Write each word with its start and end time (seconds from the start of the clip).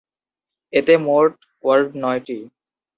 এতে 0.73 0.93
মোট 1.05 1.31
ওয়ার্ড 1.63 1.87
নয়টি। 1.95 2.37